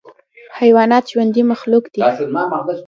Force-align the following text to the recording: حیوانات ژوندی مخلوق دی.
حیوانات 0.59 1.05
ژوندی 1.11 1.43
مخلوق 1.51 1.85
دی. 1.93 2.01